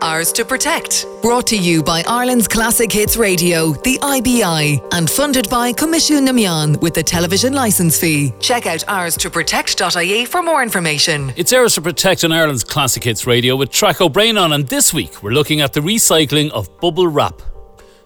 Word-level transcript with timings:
Ours 0.00 0.32
to 0.32 0.44
Protect. 0.44 1.06
Brought 1.22 1.46
to 1.48 1.56
you 1.56 1.82
by 1.82 2.04
Ireland's 2.06 2.46
Classic 2.46 2.90
Hits 2.90 3.16
Radio, 3.16 3.72
the 3.82 3.98
IBI, 4.00 4.80
and 4.92 5.10
funded 5.10 5.50
by 5.50 5.72
Coimisiún 5.72 6.22
na 6.22 6.30
Meán 6.30 6.80
with 6.80 6.94
the 6.94 7.02
television 7.02 7.52
licence 7.52 7.98
fee. 7.98 8.32
Check 8.38 8.66
out 8.66 8.84
ours 8.86 9.16
to 9.16 9.28
protect.ie 9.28 10.24
for 10.26 10.40
more 10.40 10.62
information. 10.62 11.32
It's 11.36 11.52
Ours 11.52 11.74
to 11.74 11.82
Protect 11.82 12.22
on 12.22 12.30
Ireland's 12.30 12.62
Classic 12.62 13.02
Hits 13.02 13.26
Radio 13.26 13.56
with 13.56 13.70
Traic 13.70 14.00
O'Brien 14.00 14.38
on, 14.38 14.52
and 14.52 14.68
this 14.68 14.94
week 14.94 15.20
we're 15.20 15.32
looking 15.32 15.60
at 15.60 15.72
the 15.72 15.80
recycling 15.80 16.50
of 16.52 16.80
bubble 16.80 17.08
wrap. 17.08 17.42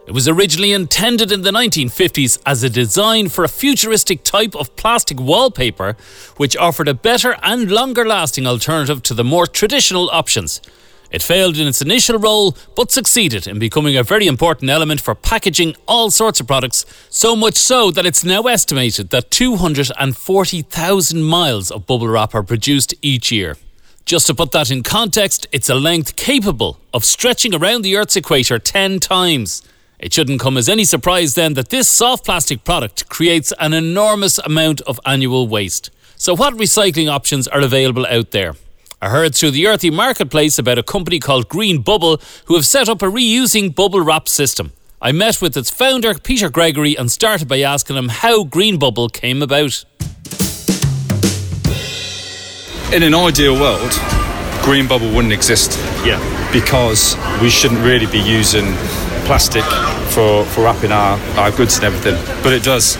It 0.07 0.13
was 0.13 0.27
originally 0.29 0.73
intended 0.73 1.31
in 1.31 1.43
the 1.43 1.51
1950s 1.51 2.41
as 2.47 2.63
a 2.63 2.71
design 2.71 3.29
for 3.29 3.45
a 3.45 3.49
futuristic 3.49 4.25
type 4.25 4.57
of 4.57 4.75
plastic 4.77 5.21
wallpaper 5.21 5.97
which 6.39 6.57
offered 6.57 6.89
a 6.89 6.95
better 6.95 7.37
and 7.43 7.71
longer 7.71 8.07
lasting 8.07 8.47
alternative 8.47 9.03
to 9.05 9.15
the 9.15 9.25
more 9.25 9.47
traditional 9.47 10.11
options. 10.11 10.61
It 11.13 11.23
failed 11.23 11.59
in 11.59 11.67
its 11.69 11.83
initial 11.83 12.19
role, 12.19 12.57
but 12.75 12.91
succeeded 12.91 13.47
in 13.47 13.59
becoming 13.59 13.99
a 13.99 14.03
very 14.03 14.27
important 14.27 14.71
element 14.71 15.03
for 15.03 15.15
packaging 15.15 15.77
all 15.87 16.11
sorts 16.11 16.41
of 16.41 16.47
products, 16.47 16.87
so 17.11 17.37
much 17.37 17.57
so 17.57 17.91
that 17.91 18.07
it's 18.07 18.25
now 18.25 18.45
estimated 18.45 19.11
that 19.11 19.31
240,000 19.31 21.23
miles 21.23 21.71
of 21.71 21.87
bubble 21.87 22.09
wrap 22.09 22.35
are 22.35 22.43
produced 22.43 22.95
each 23.03 23.31
year. 23.31 23.59
Just 24.07 24.27
to 24.29 24.35
put 24.35 24.53
that 24.53 24.71
in 24.71 24.83
context, 24.83 25.47
it's 25.53 25.69
a 25.69 25.75
length 25.75 26.17
capable 26.17 26.79
of 26.95 27.05
stretching 27.05 27.55
around 27.55 27.83
the 27.83 27.95
Earth's 27.95 28.17
equator 28.17 28.59
10 28.59 28.99
times. 28.99 29.63
It 29.99 30.15
shouldn't 30.15 30.41
come 30.41 30.57
as 30.57 30.69
any 30.69 30.85
surprise 30.85 31.35
then 31.35 31.53
that 31.55 31.69
this 31.69 31.89
soft 31.89 32.25
plastic 32.25 32.65
product 32.65 33.11
creates 33.11 33.53
an 33.61 33.75
enormous 33.75 34.39
amount 34.39 34.81
of 34.83 34.99
annual 35.05 35.47
waste. 35.47 35.91
So, 36.17 36.35
what 36.35 36.55
recycling 36.55 37.11
options 37.11 37.47
are 37.49 37.61
available 37.61 38.07
out 38.07 38.31
there? 38.31 38.55
I 39.03 39.09
heard 39.09 39.35
through 39.35 39.51
the 39.51 39.67
Earthy 39.67 39.91
Marketplace 39.91 40.61
about 40.61 40.79
a 40.79 40.83
company 40.85 41.19
called 41.19 41.49
Green 41.49 41.83
Bubble 41.83 42.21
who 42.45 42.55
have 42.55 42.65
set 42.65 42.89
up 42.89 43.03
a 43.03 43.07
reusing 43.07 43.75
bubble 43.75 44.01
wrap 44.01 44.29
system. 44.29 44.71
I 45.01 45.11
met 45.11 45.43
with 45.43 45.57
its 45.57 45.71
founder, 45.71 46.15
Peter 46.15 46.49
Gregory, 46.49 46.97
and 46.97 47.11
started 47.11 47.49
by 47.49 47.63
asking 47.63 47.97
him 47.97 48.11
how 48.11 48.45
Green 48.45 48.79
Bubble 48.79 49.09
came 49.09 49.43
about. 49.43 49.85
In 52.93 53.03
an 53.03 53.13
ideal 53.13 53.55
world, 53.55 53.91
Green 54.63 54.87
Bubble 54.87 55.13
wouldn't 55.13 55.33
exist. 55.33 55.77
Yeah. 56.07 56.21
Because 56.53 57.17
we 57.43 57.51
shouldn't 57.51 57.81
really 57.81 58.07
be 58.07 58.21
using 58.21 58.67
plastic 59.25 59.65
for, 60.13 60.45
for 60.47 60.65
wrapping 60.65 60.93
our, 60.93 61.19
our 61.39 61.51
goods 61.51 61.77
and 61.77 61.85
everything. 61.85 62.15
But 62.43 62.53
it 62.53 62.63
does. 62.63 62.97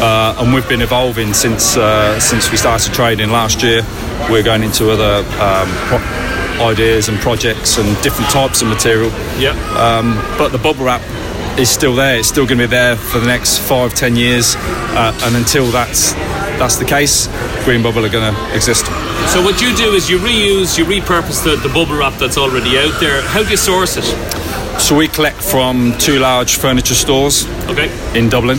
Uh, 0.00 0.36
and 0.38 0.52
we've 0.52 0.68
been 0.68 0.82
evolving 0.82 1.32
since 1.32 1.76
uh, 1.76 2.20
since 2.20 2.50
we 2.50 2.56
started 2.56 2.92
trading 2.92 3.30
last 3.30 3.62
year. 3.62 3.82
We're 4.30 4.42
going 4.42 4.62
into 4.62 4.90
other 4.90 5.26
um, 5.40 5.68
pro- 5.88 6.68
ideas 6.68 7.08
and 7.08 7.18
projects 7.18 7.78
and 7.78 7.86
different 8.02 8.30
types 8.30 8.62
of 8.62 8.68
material. 8.68 9.10
Yeah. 9.38 9.52
Um, 9.76 10.16
but 10.38 10.48
the 10.48 10.58
bubble 10.58 10.84
wrap 10.84 11.02
is 11.58 11.70
still 11.70 11.94
there. 11.94 12.18
It's 12.18 12.28
still 12.28 12.46
going 12.46 12.58
to 12.58 12.64
be 12.64 12.70
there 12.70 12.96
for 12.96 13.18
the 13.18 13.26
next 13.26 13.58
five, 13.58 13.94
ten 13.94 14.16
years. 14.16 14.54
Uh, 14.56 15.18
and 15.24 15.36
until 15.36 15.66
that's 15.66 16.12
that's 16.58 16.76
the 16.76 16.84
case, 16.84 17.28
Green 17.64 17.82
Bubble 17.82 18.04
are 18.04 18.10
going 18.10 18.34
to 18.34 18.54
exist. 18.54 18.86
So 19.32 19.42
what 19.42 19.60
you 19.60 19.74
do 19.76 19.92
is 19.92 20.08
you 20.08 20.18
reuse, 20.18 20.78
you 20.78 20.84
repurpose 20.84 21.42
the, 21.44 21.56
the 21.56 21.72
bubble 21.72 21.96
wrap 21.96 22.14
that's 22.18 22.38
already 22.38 22.78
out 22.78 22.98
there. 23.00 23.20
How 23.22 23.42
do 23.42 23.50
you 23.50 23.56
source 23.56 23.96
it? 23.96 24.04
So 24.78 24.94
we 24.94 25.08
collect 25.08 25.42
from 25.42 25.96
two 25.98 26.18
large 26.18 26.56
furniture 26.56 26.94
stores 26.94 27.46
Okay. 27.68 27.90
in 28.18 28.28
Dublin. 28.28 28.58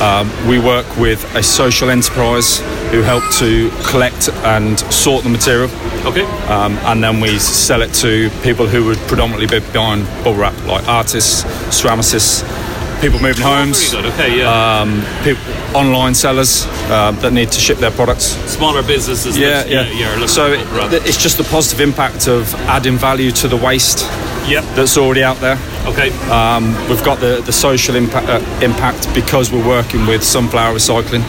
Um, 0.00 0.30
we 0.48 0.58
work 0.58 0.86
with 0.96 1.22
a 1.36 1.42
social 1.42 1.90
enterprise 1.90 2.60
who 2.90 3.02
help 3.02 3.22
to 3.34 3.70
collect 3.84 4.30
and 4.44 4.78
sort 4.90 5.22
the 5.24 5.28
material, 5.28 5.68
Okay. 6.06 6.24
um, 6.48 6.78
and 6.86 7.04
then 7.04 7.20
we 7.20 7.38
sell 7.38 7.82
it 7.82 7.92
to 7.94 8.30
people 8.42 8.66
who 8.66 8.86
would 8.86 8.98
predominantly 9.08 9.46
be 9.46 9.60
buying 9.74 10.04
bubble 10.24 10.36
wrap, 10.36 10.54
like 10.66 10.88
artists, 10.88 11.42
ceramicists, 11.68 12.42
people 13.02 13.20
moving 13.20 13.42
homes, 13.44 13.90
good. 13.92 14.06
Okay. 14.06 14.38
Yeah. 14.38 14.80
um, 14.80 15.04
people, 15.22 15.42
online 15.74 16.14
sellers 16.14 16.64
uh, 16.88 17.12
that 17.20 17.34
need 17.34 17.52
to 17.52 17.60
ship 17.60 17.76
their 17.78 17.90
products. 17.90 18.36
Smaller 18.50 18.82
businesses. 18.82 19.36
Yeah, 19.36 19.64
yeah. 19.66 19.82
yeah. 19.90 20.26
so 20.26 20.56
for 20.56 20.64
bubble 20.64 20.78
wrap. 20.78 20.92
it, 20.94 21.06
it's 21.06 21.22
just 21.22 21.36
the 21.36 21.44
positive 21.44 21.80
impact 21.80 22.26
of 22.26 22.54
adding 22.70 22.96
value 22.96 23.30
to 23.32 23.48
the 23.48 23.56
waste 23.56 24.08
Yep. 24.48 24.64
that's 24.74 24.96
already 24.98 25.22
out 25.22 25.36
there. 25.38 25.58
Okay. 25.86 26.10
Um, 26.30 26.74
we've 26.88 27.04
got 27.04 27.20
the, 27.20 27.42
the 27.44 27.52
social 27.52 27.96
impact, 27.96 28.28
uh, 28.28 28.64
impact 28.64 29.12
because 29.14 29.52
we're 29.52 29.66
working 29.66 30.06
with 30.06 30.22
sunflower 30.22 30.74
recycling. 30.74 31.22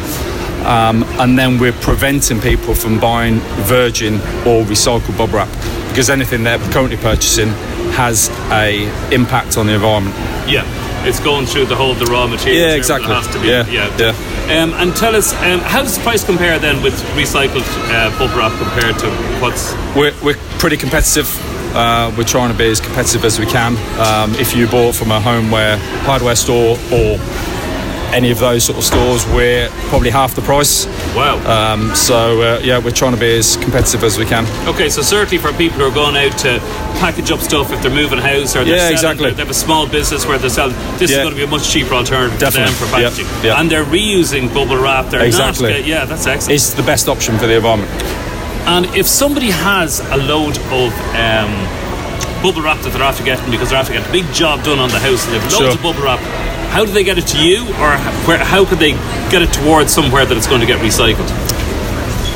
Um, 0.65 1.03
and 1.19 1.37
then 1.39 1.57
we're 1.59 1.71
preventing 1.73 2.39
people 2.39 2.75
from 2.75 2.99
buying 2.99 3.39
virgin 3.65 4.15
or 4.45 4.63
recycled 4.63 5.17
bubble 5.17 5.33
wrap 5.33 5.49
because 5.89 6.09
anything 6.09 6.43
they're 6.43 6.59
currently 6.71 6.97
purchasing 6.97 7.49
has 7.93 8.29
a 8.51 8.85
impact 9.13 9.57
on 9.57 9.65
the 9.65 9.73
environment. 9.73 10.15
Yeah. 10.47 10.63
It's 11.03 11.19
going 11.19 11.47
through 11.47 11.65
the 11.65 11.75
whole 11.75 11.95
the 11.95 12.05
raw 12.05 12.27
material. 12.27 12.61
Yeah, 12.61 12.75
exactly. 12.75 13.09
It 13.09 13.15
has 13.15 13.27
to 13.33 13.41
be. 13.41 13.47
Yeah, 13.47 13.65
yeah. 13.97 14.61
Um, 14.61 14.73
and 14.75 14.95
tell 14.95 15.15
us, 15.15 15.33
um, 15.41 15.59
how 15.59 15.81
does 15.81 15.97
the 15.97 16.03
price 16.03 16.23
compare 16.23 16.59
then 16.59 16.83
with 16.83 16.93
recycled 17.17 17.65
uh, 17.89 18.11
bubble 18.19 18.37
wrap 18.37 18.51
compared 18.61 18.99
to 18.99 19.09
what's? 19.41 19.73
We're, 19.95 20.13
we're 20.23 20.37
pretty 20.59 20.77
competitive. 20.77 21.27
Uh, 21.73 22.13
we're 22.17 22.23
trying 22.23 22.51
to 22.51 22.57
be 22.57 22.69
as 22.69 22.79
competitive 22.79 23.23
as 23.25 23.39
we 23.39 23.45
can. 23.45 23.75
Um, 23.99 24.35
if 24.35 24.55
you 24.55 24.67
bought 24.67 24.95
from 24.95 25.11
a 25.11 25.19
homeware 25.19 25.77
hardware 26.03 26.35
store 26.35 26.77
or 26.91 27.17
any 28.13 28.29
of 28.29 28.39
those 28.39 28.65
sort 28.65 28.77
of 28.77 28.83
stores, 28.83 29.25
we're 29.27 29.69
probably 29.87 30.09
half 30.09 30.35
the 30.35 30.41
price. 30.41 30.85
Wow. 31.15 31.37
Um, 31.47 31.95
so 31.95 32.41
uh, 32.41 32.59
yeah, 32.61 32.77
we're 32.77 32.91
trying 32.91 33.13
to 33.13 33.19
be 33.19 33.37
as 33.37 33.55
competitive 33.55 34.03
as 34.03 34.19
we 34.19 34.25
can. 34.25 34.45
Okay, 34.67 34.89
so 34.89 35.01
certainly 35.01 35.37
for 35.37 35.53
people 35.53 35.77
who 35.79 35.85
are 35.85 35.93
going 35.93 36.17
out 36.17 36.37
to 36.39 36.59
package 36.99 37.31
up 37.31 37.39
stuff 37.39 37.71
if 37.71 37.81
they're 37.81 37.89
moving 37.89 38.19
house 38.19 38.53
or 38.53 38.65
they're 38.65 38.75
Yeah, 38.75 38.79
selling, 38.79 38.93
exactly. 38.93 39.31
they 39.31 39.37
have 39.41 39.49
a 39.49 39.53
small 39.53 39.87
business 39.87 40.25
where 40.25 40.37
they're 40.37 40.49
selling, 40.49 40.75
this 40.97 41.09
is 41.09 41.15
going 41.17 41.29
to 41.29 41.35
be 41.37 41.43
a 41.43 41.47
much 41.47 41.69
cheaper 41.71 41.93
alternative 41.93 42.37
Definitely. 42.37 42.73
to 42.73 42.79
them 42.79 42.89
for 42.89 42.99
Yeah, 42.99 43.09
packaging. 43.09 43.45
yeah. 43.45 43.59
And 43.61 43.71
they're 43.71 43.85
reusing 43.85 44.53
bubble 44.53 44.75
wrap. 44.75 45.09
They're 45.09 45.23
Exactly. 45.25 45.71
not. 45.71 45.85
Yeah, 45.85 46.03
that's 46.03 46.27
excellent. 46.27 46.53
It's 46.55 46.73
the 46.73 46.83
best 46.83 47.07
option 47.07 47.37
for 47.37 47.47
the 47.47 47.55
environment. 47.55 47.89
And 48.67 48.85
if 48.95 49.07
somebody 49.07 49.49
has 49.49 49.99
a 49.99 50.17
load 50.17 50.57
of 50.71 50.93
um, 51.15 51.51
bubble 52.41 52.61
wrap 52.61 52.81
that 52.83 52.91
they're 52.93 53.01
after 53.01 53.23
getting 53.23 53.49
because 53.51 53.69
they're 53.69 53.79
after 53.79 53.93
getting 53.93 54.09
a 54.09 54.11
big 54.11 54.25
job 54.33 54.63
done 54.63 54.79
on 54.79 54.89
the 54.89 54.99
house 54.99 55.25
and 55.25 55.33
they've 55.33 55.43
loads 55.43 55.57
Sure. 55.57 55.69
of 55.71 55.81
bubble 55.81 56.03
wrap, 56.03 56.19
how 56.71 56.85
do 56.85 56.91
they 56.91 57.03
get 57.03 57.17
it 57.17 57.27
to 57.27 57.37
you, 57.43 57.63
or 57.83 57.97
where, 58.25 58.37
how 58.37 58.63
could 58.65 58.79
they 58.79 58.91
get 59.29 59.41
it 59.41 59.51
towards 59.51 59.91
somewhere 59.91 60.25
that 60.25 60.37
it's 60.37 60.47
going 60.47 60.61
to 60.61 60.67
get 60.67 60.79
recycled? 60.79 61.27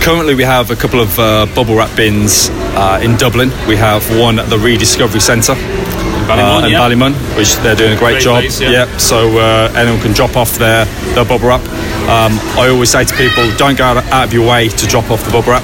Currently, 0.03 0.35
we 0.35 0.43
have 0.43 0.69
a 0.71 0.75
couple 0.75 0.99
of 0.99 1.17
uh, 1.17 1.45
bubble 1.55 1.75
wrap 1.75 1.95
bins 1.95 2.49
uh, 2.75 2.99
in 3.01 3.15
Dublin. 3.17 3.49
We 3.67 3.75
have 3.77 4.03
one 4.19 4.37
at 4.37 4.49
the 4.49 4.59
Rediscovery 4.59 5.19
Centre 5.21 5.55
Ballymun, 5.55 6.61
uh, 6.61 6.65
in 6.65 6.71
yeah. 6.73 6.79
Ballymun, 6.79 7.13
which 7.37 7.55
they're 7.57 7.75
doing 7.75 7.93
a 7.93 7.97
great, 7.97 8.13
Great 8.13 8.23
job. 8.23 8.41
place, 8.41 8.59
yeah. 8.61 8.85
so 8.97 9.37
uh, 9.39 9.71
anyone 9.75 10.01
can 10.01 10.11
drop 10.13 10.35
off 10.35 10.57
their, 10.57 10.85
their 11.15 11.25
bubble 11.25 11.47
wrap. 11.47 11.61
Um, 12.05 12.37
I 12.59 12.67
always 12.69 12.89
say 12.91 13.03
to 13.05 13.15
people, 13.15 13.49
don't 13.57 13.77
go 13.77 13.85
out 13.85 14.25
of 14.27 14.33
your 14.33 14.47
way 14.47 14.67
to 14.69 14.85
drop 14.87 15.09
off 15.09 15.23
the 15.23 15.31
bubble 15.31 15.53
wrap. 15.53 15.63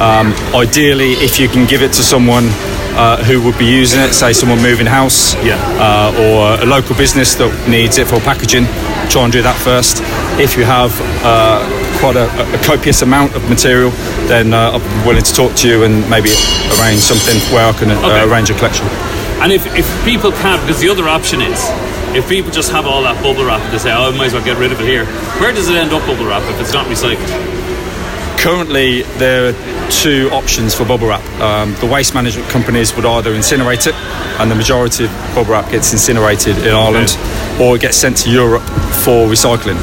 Um, 0.00 0.32
ideally, 0.54 1.12
if 1.22 1.38
you 1.38 1.48
can 1.48 1.66
give 1.66 1.82
it 1.82 1.92
to 1.94 2.02
someone 2.02 2.48
uh, 2.94 3.22
who 3.24 3.40
would 3.42 3.56
be 3.58 3.64
using 3.66 4.00
it, 4.00 4.12
say 4.12 4.32
someone 4.32 4.60
moving 4.60 4.86
house, 4.86 5.34
Yeah. 5.44 5.56
uh, 5.80 6.12
or 6.18 6.60
a 6.62 6.66
local 6.66 6.94
business 6.96 7.34
that 7.36 7.50
needs 7.68 7.98
it 7.98 8.06
for 8.08 8.20
packaging, 8.20 8.66
try 9.08 9.24
and 9.24 9.32
do 9.32 9.42
that 9.42 9.56
first. 9.56 10.02
If 10.40 10.56
you 10.56 10.64
have 10.64 10.92
uh, 11.24 11.62
quite 12.00 12.16
a, 12.16 12.26
a 12.28 12.58
copious 12.64 13.02
amount 13.02 13.34
of 13.36 13.48
material, 13.48 13.90
then 14.28 14.52
uh, 14.52 14.72
I'm 14.76 15.06
willing 15.06 15.22
to 15.22 15.34
talk 15.34 15.54
to 15.62 15.68
you 15.68 15.84
and 15.84 16.08
maybe 16.10 16.30
arrange 16.80 17.00
something 17.00 17.36
where 17.54 17.68
I 17.68 17.72
can 17.72 17.90
uh, 17.90 18.00
Okay. 18.02 18.24
arrange 18.28 18.50
a 18.50 18.54
collection. 18.54 18.86
And 19.40 19.52
if, 19.52 19.64
if 19.76 19.86
people 20.04 20.32
can't, 20.32 20.60
because 20.62 20.80
the 20.80 20.88
other 20.88 21.08
option 21.08 21.40
is, 21.42 21.58
if 22.16 22.28
people 22.28 22.50
just 22.50 22.70
have 22.72 22.86
all 22.86 23.02
that 23.04 23.16
bubble 23.22 23.44
wrap, 23.44 23.60
and 23.62 23.72
they 23.72 23.78
say, 23.78 23.92
oh, 23.92 24.10
I 24.12 24.16
might 24.16 24.26
as 24.26 24.34
well 24.34 24.44
get 24.44 24.58
rid 24.58 24.72
of 24.72 24.80
it 24.80 24.86
here. 24.86 25.06
Where 25.40 25.52
does 25.52 25.68
it 25.68 25.76
end 25.76 25.92
up, 25.92 26.04
bubble 26.06 26.26
wrap, 26.26 26.42
if 26.50 26.60
it's 26.60 26.72
not 26.72 26.86
recycled? 26.86 27.30
Currently, 28.42 29.02
there 29.18 29.50
are 29.50 29.90
two 29.92 30.28
options 30.32 30.74
for 30.74 30.84
bubble 30.84 31.06
wrap. 31.06 31.22
Um, 31.40 31.76
the 31.78 31.86
waste 31.86 32.12
management 32.12 32.48
companies 32.50 32.92
would 32.96 33.06
either 33.06 33.30
incinerate 33.30 33.86
it, 33.86 33.94
and 34.40 34.50
the 34.50 34.56
majority 34.56 35.04
of 35.04 35.10
bubble 35.32 35.52
wrap 35.52 35.70
gets 35.70 35.92
incinerated 35.92 36.58
in 36.58 36.74
Ireland, 36.74 37.16
or 37.60 37.76
it 37.76 37.82
gets 37.82 37.96
sent 37.96 38.16
to 38.18 38.30
Europe 38.30 38.62
for 39.04 39.28
recycling. 39.30 39.78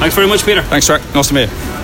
Thanks 0.00 0.14
very 0.14 0.26
much, 0.28 0.44
Peter. 0.44 0.62
Thanks, 0.62 0.88
Rick. 0.88 1.02
Nice 1.14 1.28
to 1.28 1.34
meet 1.34 1.48
you. 1.50 1.77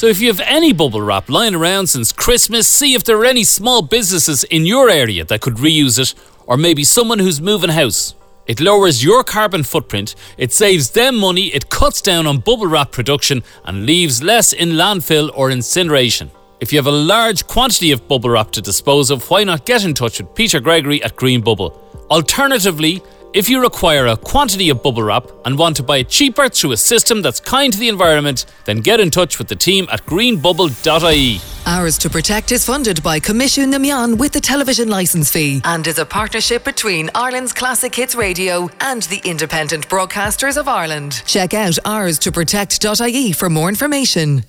So 0.00 0.06
if 0.06 0.18
you 0.18 0.28
have 0.28 0.40
any 0.46 0.72
bubble 0.72 1.02
wrap 1.02 1.28
lying 1.28 1.54
around 1.54 1.88
since 1.88 2.10
Christmas, 2.10 2.66
see 2.66 2.94
if 2.94 3.04
there 3.04 3.18
are 3.18 3.26
any 3.26 3.44
small 3.44 3.82
businesses 3.82 4.44
in 4.44 4.64
your 4.64 4.88
area 4.88 5.26
that 5.26 5.42
could 5.42 5.56
reuse 5.56 5.98
it, 5.98 6.14
or 6.46 6.56
maybe 6.56 6.84
someone 6.84 7.18
who's 7.18 7.38
moving 7.42 7.68
house. 7.68 8.14
It 8.46 8.60
lowers 8.60 9.04
your 9.04 9.22
carbon 9.22 9.62
footprint, 9.62 10.14
it 10.38 10.54
saves 10.54 10.88
them 10.88 11.18
money, 11.18 11.48
it 11.48 11.68
cuts 11.68 12.00
down 12.00 12.26
on 12.26 12.38
bubble 12.38 12.66
wrap 12.66 12.92
production, 12.92 13.42
and 13.66 13.84
leaves 13.84 14.22
less 14.22 14.54
in 14.54 14.70
landfill 14.70 15.32
or 15.34 15.50
incineration. 15.50 16.30
If 16.60 16.72
you 16.72 16.78
have 16.78 16.86
a 16.86 16.90
large 16.90 17.46
quantity 17.46 17.92
of 17.92 18.08
bubble 18.08 18.30
wrap 18.30 18.52
to 18.52 18.62
dispose 18.62 19.10
of, 19.10 19.28
why 19.28 19.44
not 19.44 19.66
get 19.66 19.84
in 19.84 19.92
touch 19.92 20.18
with 20.18 20.34
Peter 20.34 20.60
Gregory 20.60 21.02
at 21.02 21.14
Green 21.16 21.42
Bubble? 21.42 21.78
Alternatively, 22.10 23.02
if 23.32 23.48
you 23.48 23.60
require 23.60 24.06
a 24.06 24.16
quantity 24.16 24.70
of 24.70 24.82
bubble 24.82 25.02
wrap 25.02 25.26
and 25.44 25.58
want 25.58 25.76
to 25.76 25.82
buy 25.82 25.98
it 25.98 26.08
cheaper 26.08 26.48
through 26.48 26.72
a 26.72 26.76
system 26.76 27.22
that's 27.22 27.40
kind 27.40 27.72
to 27.72 27.78
the 27.78 27.88
environment, 27.88 28.46
then 28.64 28.80
get 28.80 29.00
in 29.00 29.10
touch 29.10 29.38
with 29.38 29.48
the 29.48 29.56
team 29.56 29.86
at 29.92 30.04
greenbubble.ie. 30.06 31.40
Ours 31.66 31.98
to 31.98 32.10
Protect 32.10 32.52
is 32.52 32.64
funded 32.64 33.02
by 33.02 33.20
Coimisiún 33.20 33.68
na 33.68 33.78
Meán 33.78 34.18
with 34.18 34.32
the 34.32 34.40
television 34.40 34.88
licence 34.88 35.30
fee 35.30 35.60
and 35.64 35.86
is 35.86 35.98
a 35.98 36.06
partnership 36.06 36.64
between 36.64 37.10
Ireland's 37.14 37.52
Classic 37.52 37.94
Hits 37.94 38.14
Radio 38.14 38.68
and 38.80 39.02
the 39.02 39.20
Independent 39.24 39.88
Broadcasters 39.88 40.56
of 40.56 40.66
Ireland. 40.68 41.22
Check 41.26 41.54
out 41.54 41.78
Ours 41.84 42.18
to 42.20 42.32
Protect.ie 42.32 43.32
for 43.32 43.48
more 43.48 43.68
information. 43.68 44.44